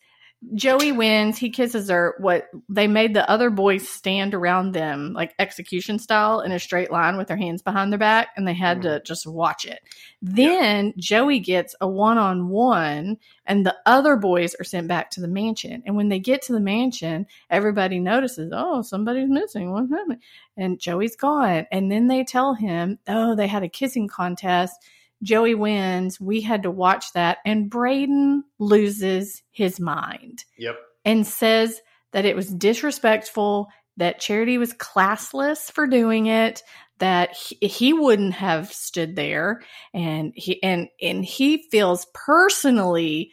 [0.55, 1.37] Joey wins.
[1.37, 2.15] He kisses her.
[2.19, 6.91] What they made the other boys stand around them, like execution style, in a straight
[6.91, 9.05] line with their hands behind their back, and they had to mm-hmm.
[9.05, 9.81] just watch it.
[10.23, 15.21] Then Joey gets a one on one, and the other boys are sent back to
[15.21, 15.83] the mansion.
[15.85, 19.71] And when they get to the mansion, everybody notices, oh, somebody's missing.
[19.71, 20.23] What happened?
[20.57, 21.67] And Joey's gone.
[21.71, 24.83] And then they tell him, oh, they had a kissing contest.
[25.23, 26.21] Joey wins.
[26.21, 27.39] We had to watch that.
[27.45, 30.77] And Brayden loses his mind Yep.
[31.05, 31.81] and says
[32.13, 36.63] that it was disrespectful, that Charity was classless for doing it,
[36.99, 43.33] that he, he wouldn't have stood there, and he and and he feels personally.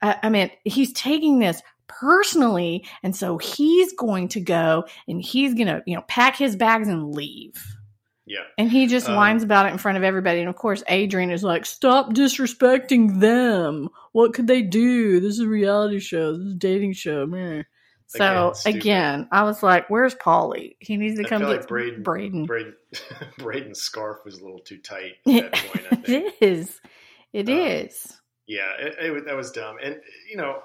[0.00, 5.54] I, I mean, he's taking this personally, and so he's going to go and he's
[5.54, 7.76] gonna you know pack his bags and leave.
[8.28, 8.40] Yeah.
[8.58, 10.40] And he just Um, whines about it in front of everybody.
[10.40, 13.88] And of course, Adrian is like, stop disrespecting them.
[14.12, 15.18] What could they do?
[15.20, 16.32] This is a reality show.
[16.32, 17.26] This is a dating show.
[17.26, 17.62] Meh.
[18.10, 20.76] So, Again, again, I was like, where's Paulie?
[20.80, 22.46] He needs to I come feel get like Brayden- Brayden.
[22.46, 22.72] Brayden,
[23.38, 25.52] Brayden's scarf was a little too tight at that
[25.92, 26.08] point.
[26.08, 26.80] It is.
[27.34, 28.16] It Um, is.
[28.46, 29.76] Yeah, it, it, that was dumb.
[29.82, 29.96] And
[30.30, 30.60] you know,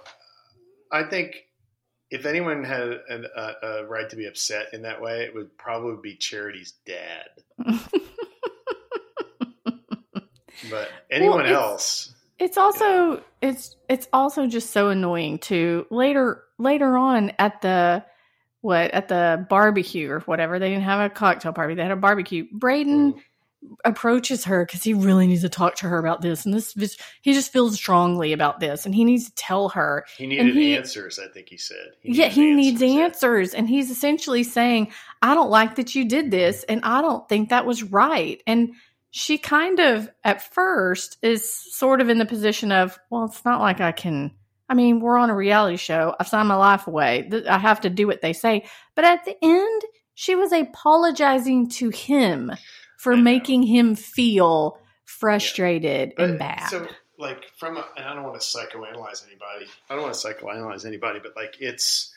[0.89, 1.35] I think
[2.13, 5.57] if anyone had an, a, a right to be upset in that way, it would
[5.57, 7.29] probably be Charity's dad.
[10.69, 16.97] But anyone it's- else, It's also it's it's also just so annoying to Later later
[16.97, 18.05] on at the
[18.61, 21.75] what at the barbecue or whatever they didn't have a cocktail party.
[21.75, 22.45] They had a barbecue.
[22.57, 23.19] Brayden Mm.
[23.85, 26.73] Approaches her because he really needs to talk to her about this, and this,
[27.21, 30.05] he just feels strongly about this, and he needs to tell her.
[30.17, 31.19] he needed he- answers.
[31.19, 31.93] I think he said.
[32.01, 33.03] yeah, he needs yeah.
[33.03, 37.27] answers, and he's essentially saying, "I don't like that you did this, and I don't
[37.27, 38.73] think that was right." And
[39.11, 43.61] she kind of, at first, is sort of in the position of, "Well, it's not
[43.61, 44.31] like I can."
[44.69, 46.15] I mean, we're on a reality show.
[46.19, 47.29] I've signed my life away.
[47.47, 48.65] I have to do what they say.
[48.95, 49.81] But at the end,
[50.15, 52.51] she was apologizing to him
[53.03, 56.69] for making him feel frustrated and bad.
[56.69, 56.87] So,
[57.19, 59.69] like, from a, and I don't want to psychoanalyze anybody.
[59.89, 62.13] I don't want to psychoanalyze anybody, but like, it's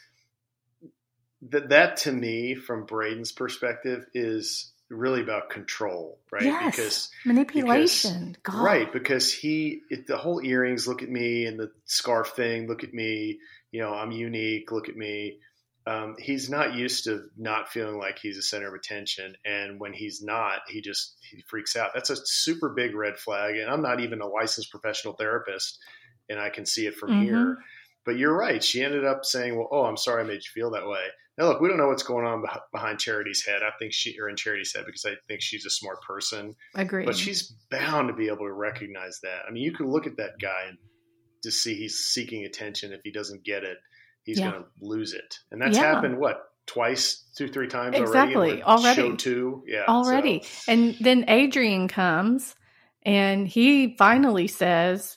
[1.50, 6.44] that that to me, from Brayden's perspective, is really about control, right?
[6.44, 6.76] Yes.
[6.76, 8.36] Because Manipulation.
[8.44, 8.62] God.
[8.62, 10.86] Right, because he it, the whole earrings.
[10.86, 12.68] Look at me, and the scarf thing.
[12.68, 13.40] Look at me.
[13.72, 14.70] You know, I'm unique.
[14.70, 15.40] Look at me.
[15.86, 19.92] Um, he's not used to not feeling like he's a center of attention, and when
[19.92, 21.92] he's not, he just he freaks out.
[21.94, 23.56] That's a super big red flag.
[23.56, 25.78] And I'm not even a licensed professional therapist,
[26.28, 27.22] and I can see it from Mhm.
[27.22, 27.58] here.
[28.04, 28.62] But you're right.
[28.62, 31.06] She ended up saying, "Well, oh, I'm sorry, I made you feel that way."
[31.38, 33.62] Now, look, we don't know what's going on behind Charity's head.
[33.62, 36.56] I think she, or in Charity's head, because I think she's a smart person.
[36.74, 37.04] Agree.
[37.04, 39.42] But she's bound to be able to recognize that.
[39.46, 40.78] I mean, you can look at that guy and
[41.44, 42.92] just see he's seeking attention.
[42.92, 43.76] If he doesn't get it,
[44.26, 44.50] he's Yeah.
[44.50, 45.38] going to lose it.
[45.50, 45.94] And that's Yeah.
[45.94, 48.60] happened what twice, two, three times Exactly.
[48.60, 48.62] already.
[48.64, 49.00] Already.
[49.00, 50.42] show two, yeah, already.
[50.44, 52.54] so- And then Adrian comes
[53.04, 55.16] and he finally says,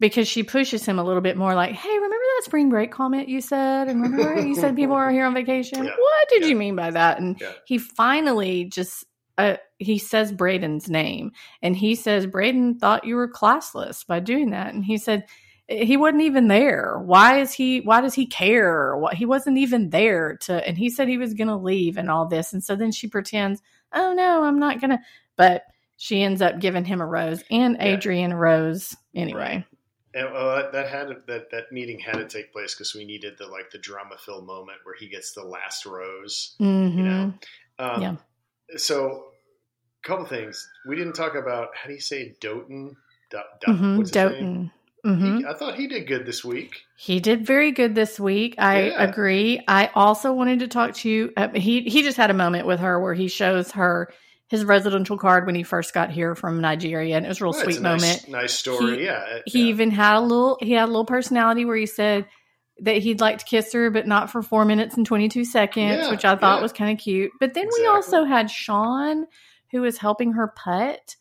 [0.00, 3.28] because she pushes him a little bit more, like, hey, remember that spring break comment
[3.28, 3.88] you said?
[3.88, 5.78] And remember you said people are here on vacation?
[5.84, 5.90] Yeah.
[5.90, 7.18] What did you mean by that?
[7.20, 9.04] And he finally just.
[9.38, 14.48] Uh, he says Brayden's name and he says Braden thought you were classless by doing
[14.52, 15.26] that and he said
[15.68, 19.90] he wasn't even there why is he why does he care what he wasn't even
[19.90, 22.76] there to and he said he was going to leave and all this and so
[22.76, 23.60] then she pretends
[23.92, 24.98] oh no i'm not going to
[25.36, 25.64] but
[25.96, 27.86] she ends up giving him a rose and Yeah.
[27.94, 29.64] adrian a rose anyway
[30.14, 33.46] And well, that, had that that meeting had to take place because we needed the
[33.48, 36.56] like the drama filled moment where he gets the last rose.
[36.58, 36.98] mm-hmm.
[36.98, 37.34] You know.
[37.78, 38.16] Um, Yeah.
[38.78, 39.26] So,
[40.02, 41.68] a couple things we didn't talk about.
[41.76, 42.96] How do you say Dotun?
[43.30, 44.70] Do, Do- hmm what's his name?
[45.06, 45.18] Dotun.
[45.18, 46.82] hmm He, I thought he did good this week.
[46.96, 48.54] He did very good this week.
[48.58, 49.02] I Yeah.
[49.02, 49.62] agree.
[49.68, 51.32] I also wanted to talk to you.
[51.36, 54.12] Uh, he he just had a moment with her where he shows her
[54.48, 57.52] his residential card when he first got here from Nigeria, and it was a real
[57.52, 58.28] Well, sweet a nice, moment.
[58.28, 58.98] Nice story.
[58.98, 59.38] He- yeah.
[59.46, 59.68] He yeah.
[59.70, 62.26] even had a little he had a little personality where he said
[62.80, 66.02] that he'd like to kiss her, but not for four minutes and twenty two seconds,
[66.04, 67.32] Yeah, which I thought was kind of cute.
[67.40, 69.26] But then we also had Sean,
[69.72, 71.16] who was helping her putt,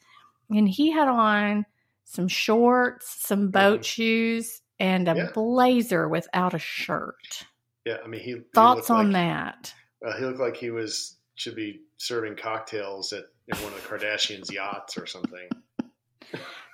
[0.49, 1.65] and he had on
[2.05, 3.85] some shorts, some boat Mhm.
[3.85, 5.31] shoes, and a Yeah.
[5.33, 7.45] blazer without a shirt.
[7.85, 7.97] Yeah.
[8.03, 9.73] I mean, he he Thoughts looked on like, that?
[10.05, 13.25] Uh, he looked like he was should be serving cocktails at
[13.61, 15.49] one of the Kardashians' yachts or something.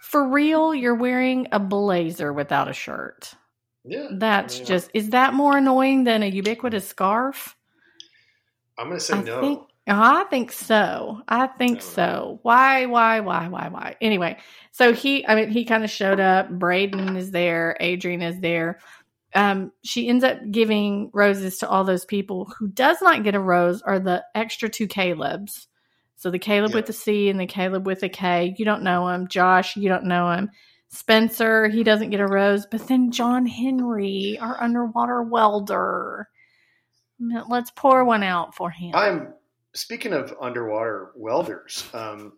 [0.02, 3.34] For real, you're wearing a blazer without a shirt.
[3.84, 4.08] Yeah.
[4.12, 7.56] That's I mean, just is that more annoying than a ubiquitous scarf?
[8.78, 9.42] I'm going to say I no.
[9.42, 11.22] think I think so.
[11.28, 12.40] I think so.
[12.44, 13.96] Why, why, why, why, why?
[14.00, 14.38] Anyway,
[14.72, 16.50] so he I mean he kind of showed up.
[16.50, 18.80] Brayden is there, Adrian is there.
[19.36, 22.52] Um, she ends up giving roses to all those people.
[22.58, 25.68] Who does not get a rose are the extra two Calebs.
[26.16, 26.78] So the Caleb Yeah.
[26.78, 28.56] with the C and the Caleb with a K.
[28.58, 29.28] You don't know him.
[29.28, 30.52] Josh, you don't know him.
[30.90, 32.66] Spencer, he doesn't get a rose.
[32.66, 36.28] But then John Henry, our underwater welder.
[37.20, 38.92] Let's pour one out for him.
[38.96, 39.34] I'm
[39.74, 41.88] speaking of underwater welders.
[41.94, 42.34] Um,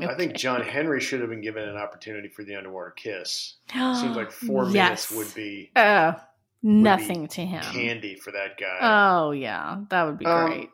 [0.00, 3.54] I think John Henry should have been given an opportunity for the underwater kiss.
[3.72, 5.10] Seems like four Yes.
[5.10, 6.14] minutes would be Uh,
[6.62, 7.62] nothing to him.
[7.62, 8.78] candy for that guy.
[8.82, 10.70] Oh yeah, that would be Um, great.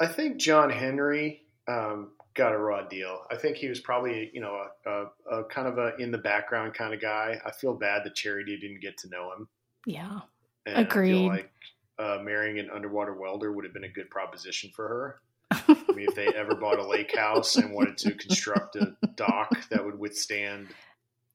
[0.00, 3.20] I think John Henry um, got a raw deal.
[3.30, 6.18] I think he was probably, you know, a, a, a kind of a in the
[6.18, 7.40] background kind of guy.
[7.46, 9.48] I feel bad that Charity didn't get to know him.
[9.86, 10.20] Yeah.
[10.66, 11.28] And Agreed.
[11.28, 11.50] like
[11.98, 15.20] uh, marrying an underwater welder would have been a good proposition for her.
[15.50, 19.50] I mean, if they ever bought a lake house and wanted to construct a dock
[19.70, 20.68] that would withstand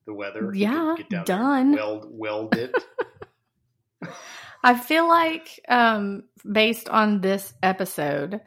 [0.05, 1.71] the weather, Yeah, get down done.
[1.73, 2.73] Weld, weld it.
[4.63, 8.41] I feel like, um, based on this episode,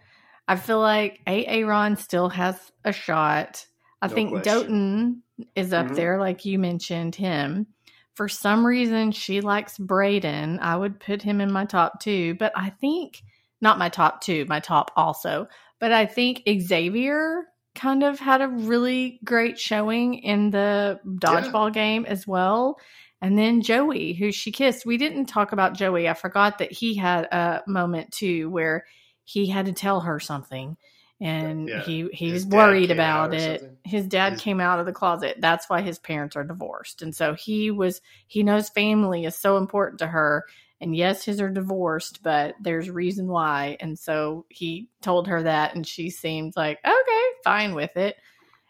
[0.48, 3.66] I feel like Aaron still has a shot.
[4.02, 4.52] I No think question.
[4.62, 5.22] Dotun
[5.54, 5.94] is up Mhm.
[5.96, 7.66] there, like you mentioned him.
[8.14, 10.58] For some reason, she likes Brayden.
[10.60, 13.22] I would put him in my top two, but I think
[13.60, 15.48] not my top two, my top also.
[15.80, 22.04] But I think Xavier kind of had a really great showing in the dodgeball game
[22.04, 22.78] as well.
[23.22, 24.84] And then Joey, who she kissed.
[24.84, 26.08] We didn't talk about Joey.
[26.08, 28.84] I forgot that he had a moment too where
[29.24, 30.76] he had to tell her something.
[31.22, 31.80] And Yeah.
[31.82, 33.78] he, he was worried about it.
[33.84, 35.36] His dad His- came out of the closet.
[35.38, 37.00] That's why his parents are divorced.
[37.00, 40.46] And so he was, he knows family is so important to her.
[40.80, 43.76] And yes, his are divorced, but there's reason why.
[43.78, 48.16] And so he told her that, and she seemed like, okay, fine with it.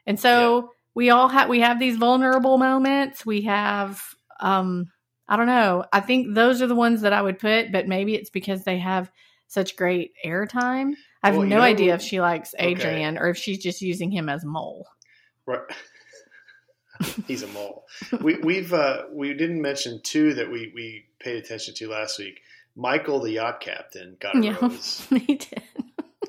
[0.06, 3.24] And so we all have, we have these vulnerable moments.
[3.24, 4.02] We have,
[4.40, 4.90] um,
[5.26, 5.86] I don't know.
[5.90, 8.76] I think those are the ones that I would put, but maybe it's because they
[8.78, 9.10] have
[9.48, 10.92] such great airtime.
[11.22, 12.66] I have Well, you no know idea if she likes Okay.
[12.68, 14.86] Adrian or if she's just using him as mole.
[15.46, 15.60] Right.
[17.26, 17.84] He's a mole.
[18.20, 22.40] We, we've uh, we didn't mention two that we we paid attention to last week.
[22.76, 24.56] Michael, the yacht captain, got a Yeah.
[24.62, 25.62] rose, he did.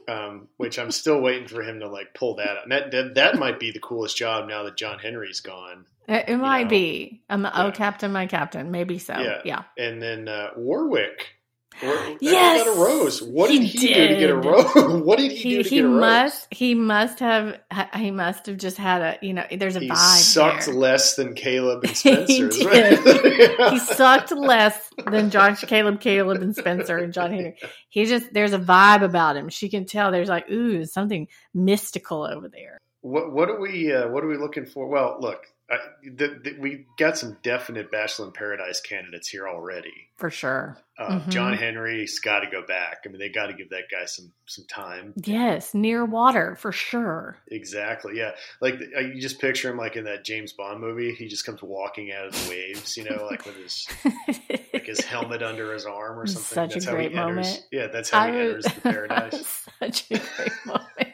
[0.07, 2.49] um, which I'm still waiting for him to like pull that.
[2.57, 2.69] Out.
[2.69, 5.85] That, that that might be the coolest job now that John Henry's gone.
[6.07, 6.69] It, it might know.
[6.69, 7.21] be.
[7.29, 7.51] I'm Yeah.
[7.53, 8.71] oh captain, my captain.
[8.71, 9.13] Maybe so.
[9.17, 9.41] Yeah.
[9.45, 9.63] Yeah.
[9.77, 11.35] And then uh, Warwick.
[11.81, 12.63] War- Yes!
[12.65, 13.21] got a rose.
[13.23, 14.65] What did He he, do to get a rose?
[15.05, 15.99] what did he, He do to he get a rose?
[15.99, 17.59] must he must have
[17.95, 20.75] he must have just had a you know there's a He vibe sucked there.
[20.75, 22.47] less than Caleb and Spencer.
[22.47, 22.65] is did.
[22.65, 23.69] right.
[23.73, 27.57] he sucked less than Josh, Caleb, Caleb, and Spencer and John Henry.
[27.89, 29.49] He just there's a vibe about him.
[29.49, 32.77] She can tell there's like ooh something mystical over there.
[33.01, 34.87] What what are we uh, what are we looking for?
[34.87, 40.09] Well, look, I, the, the, we got some definite Bachelor in Paradise candidates here already.
[40.17, 40.77] For sure.
[40.99, 41.29] Uh, Mhm.
[41.29, 43.03] John Henry's got to go back.
[43.05, 45.13] I mean, they got to give that guy some some time.
[45.23, 47.37] Yes, near water for sure.
[47.49, 48.17] Exactly.
[48.17, 48.31] Yeah.
[48.61, 51.13] Like you just picture him like in that James Bond movie.
[51.15, 53.87] He just comes walking out of the waves, you know, like with his
[54.73, 56.43] like his helmet under his arm or something.
[56.55, 57.35] Such a that's how great he enters.
[57.47, 57.67] moment.
[57.71, 59.65] Yeah, that's how I he enters the paradise.
[59.79, 61.12] Such a great moment.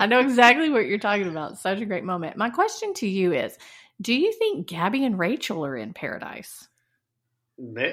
[0.00, 1.58] I know exactly what you're talking about.
[1.58, 2.36] Such a great moment.
[2.36, 3.56] My question to you is
[4.00, 6.66] Do you think Gabby and Rachel are in paradise?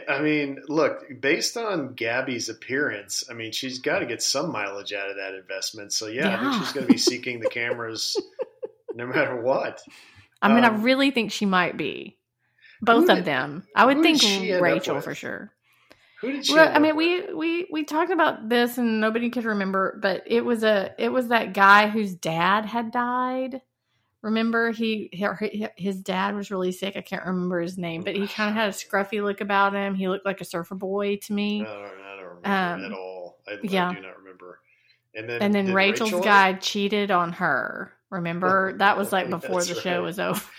[0.10, 4.94] I mean, look, based on Gabby's appearance, I mean, she's got to get some mileage
[4.94, 5.92] out of that investment.
[5.92, 8.16] So yeah, I think she's going to be seeking the cameras
[8.96, 9.82] no matter what.
[10.42, 12.18] I mean, I Um, really think she might be.
[12.82, 13.66] Both of did- them.
[13.76, 15.52] I would think she end up Rachel for sure.
[16.22, 16.54] Who did she?
[16.54, 20.44] Well, I mean, we we we talked about this and nobody could remember, but it
[20.44, 23.62] was a it was that guy whose dad had died.
[24.24, 25.12] Remember, he
[25.78, 26.98] his dad was really sick.
[26.98, 29.94] I can't remember his name, but he kind of had a scruffy look about him.
[29.94, 31.62] He looked like a surfer boy to me.
[31.62, 33.38] I don't, I don't remember Um, at all.
[33.48, 33.90] I, yeah.
[33.90, 34.60] I do not remember.
[35.14, 37.94] And then and then Rachel's Rachel- guy cheated on her.
[38.10, 40.04] Remember, that was like before the That's show right.
[40.04, 40.44] was over.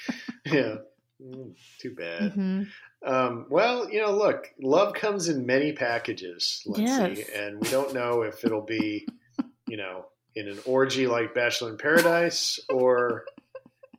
[0.47, 0.77] Yeah.
[1.21, 2.33] Mm, too bad.
[2.33, 2.63] hmm
[3.05, 7.29] Um, well, you know, look, love comes in many packages, Lindsay, Yes.
[7.35, 9.07] and we don't know if it'll be,
[9.69, 13.25] you know, in an orgy like Bachelor in Paradise or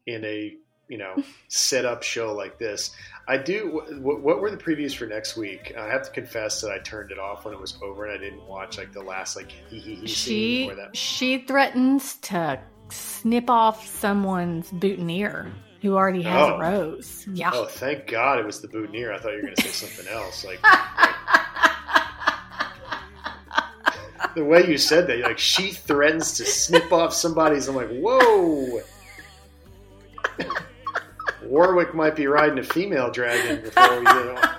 [0.06, 0.56] in a,
[0.90, 1.16] you know,
[1.48, 2.92] set up show like this.
[3.28, 3.84] I do.
[4.00, 5.74] What, what were the previews for next week?
[5.78, 8.18] I have to confess that I turned it off when it was over, and I
[8.22, 13.86] didn't watch like the last like hee hee scene She she threatens to snip off
[13.88, 16.56] someone's boutonniere who already has Oh.
[16.56, 17.26] a rose.
[17.32, 17.52] Yeah.
[17.54, 19.14] Oh, thank God it was the boutonniere.
[19.14, 20.44] I thought you were going to say something else.
[20.46, 20.60] Like
[24.36, 27.68] the way you said that, like she threatens to snip off somebody's.
[27.68, 28.82] I'm like, whoa.
[31.44, 34.50] Warwick might be riding a female dragon before we get on.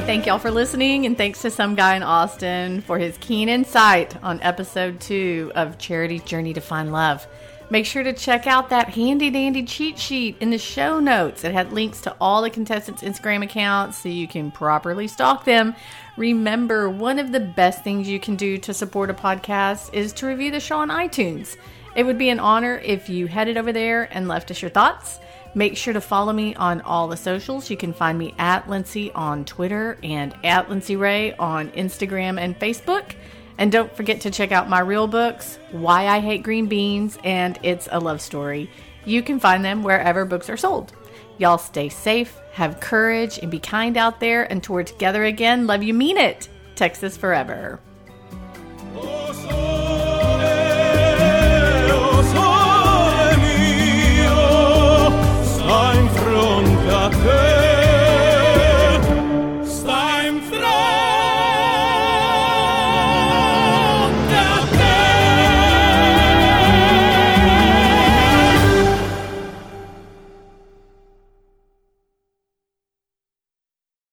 [0.00, 4.20] Thank y'all for listening, and thanks to some guy in Austin for his keen insight
[4.24, 7.28] on episode two of Charity's Journey to Find Love.
[7.70, 11.44] Make sure to check out that handy dandy cheat sheet in the show notes.
[11.44, 15.76] It had links to all the contestants' Instagram accounts so you can properly stalk them.
[16.16, 20.26] Remember, one of the best things you can do to support a podcast is to
[20.26, 21.56] review the show on iTunes.
[21.94, 25.20] It would be an honor if you headed over there and left us your thoughts.
[25.54, 27.70] Make sure to follow me on all the socials.
[27.70, 32.58] You can find me at Lindsay on Twitter and at Lindsay Ray on Instagram and
[32.58, 33.14] Facebook.
[33.58, 37.58] And don't forget to check out my real books, Why I Hate Green Beans and
[37.62, 38.70] It's a Love Story.
[39.04, 40.92] You can find them wherever books are sold.
[41.38, 45.66] Y'all stay safe, have courage, and be kind out there until we're together again.
[45.66, 46.48] Love you, mean it.
[46.74, 47.80] Texas forever.
[48.94, 50.09] Oh, so
[57.00, 57.69] ma peur.